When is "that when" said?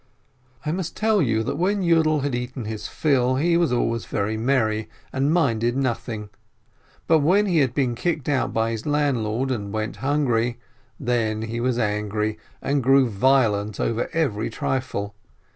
1.43-1.83